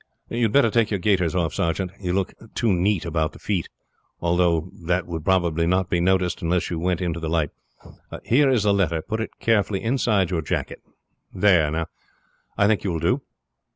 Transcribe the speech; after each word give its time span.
"You 0.29 0.41
had 0.45 0.51
better 0.51 0.71
take 0.71 0.89
your 0.89 0.99
gaiters 0.99 1.35
off, 1.35 1.53
sergeant. 1.53 1.91
You 1.99 2.13
look 2.13 2.33
too 2.55 2.73
neat 2.73 3.05
about 3.05 3.33
the 3.33 3.37
feet; 3.37 3.69
although 4.19 4.71
that 4.87 5.05
would 5.05 5.27
not 5.27 5.91
be 5.91 6.01
noticed 6.01 6.41
unless 6.41 6.71
you 6.71 6.79
went 6.79 7.01
into 7.01 7.19
the 7.19 7.29
light. 7.29 7.51
Here 8.23 8.49
is 8.49 8.63
the 8.63 8.73
letter, 8.73 9.03
put 9.03 9.21
it 9.21 9.37
carefully 9.39 9.83
inside 9.83 10.31
your 10.31 10.41
jacket. 10.41 10.81
There, 11.31 11.69
now, 11.69 11.85
I 12.57 12.65
think 12.65 12.83
you 12.83 12.91
will 12.93 12.99
do." 12.99 13.21